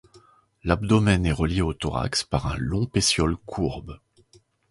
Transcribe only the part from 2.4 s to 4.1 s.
un long pétiole courbe.